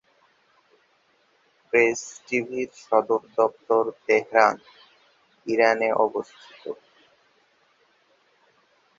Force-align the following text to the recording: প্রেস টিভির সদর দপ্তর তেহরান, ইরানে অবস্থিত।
প্রেস 1.73 1.99
টিভির 2.25 2.69
সদর 2.81 3.21
দপ্তর 3.37 3.83
তেহরান, 4.05 4.55
ইরানে 5.47 5.89
অবস্থিত। 6.05 6.63